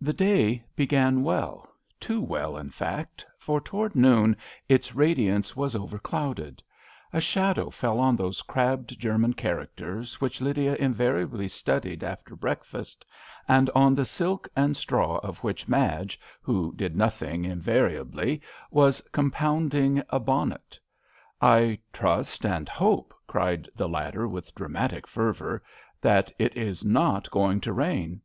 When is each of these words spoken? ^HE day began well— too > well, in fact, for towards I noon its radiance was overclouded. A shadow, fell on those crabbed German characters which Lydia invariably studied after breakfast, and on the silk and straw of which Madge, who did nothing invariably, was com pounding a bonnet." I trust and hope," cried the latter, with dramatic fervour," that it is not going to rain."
^HE 0.00 0.14
day 0.16 0.64
began 0.76 1.24
well— 1.24 1.68
too 1.98 2.20
> 2.20 2.20
well, 2.32 2.56
in 2.56 2.70
fact, 2.70 3.26
for 3.36 3.60
towards 3.60 3.96
I 3.96 3.98
noon 3.98 4.36
its 4.68 4.94
radiance 4.94 5.56
was 5.56 5.74
overclouded. 5.74 6.60
A 7.12 7.20
shadow, 7.20 7.68
fell 7.68 7.98
on 7.98 8.14
those 8.14 8.42
crabbed 8.42 8.96
German 8.96 9.32
characters 9.32 10.20
which 10.20 10.40
Lydia 10.40 10.76
invariably 10.76 11.48
studied 11.48 12.04
after 12.04 12.36
breakfast, 12.36 13.04
and 13.48 13.68
on 13.70 13.96
the 13.96 14.04
silk 14.04 14.48
and 14.54 14.76
straw 14.76 15.16
of 15.20 15.42
which 15.42 15.66
Madge, 15.66 16.20
who 16.40 16.72
did 16.76 16.94
nothing 16.94 17.44
invariably, 17.44 18.40
was 18.70 19.00
com 19.10 19.32
pounding 19.32 20.00
a 20.10 20.20
bonnet." 20.20 20.78
I 21.42 21.80
trust 21.92 22.46
and 22.46 22.68
hope," 22.68 23.12
cried 23.26 23.68
the 23.74 23.88
latter, 23.88 24.28
with 24.28 24.54
dramatic 24.54 25.08
fervour," 25.08 25.60
that 26.02 26.30
it 26.38 26.56
is 26.56 26.84
not 26.84 27.28
going 27.32 27.60
to 27.62 27.72
rain." 27.72 28.20